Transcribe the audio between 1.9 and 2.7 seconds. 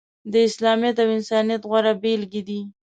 بیلګې دي.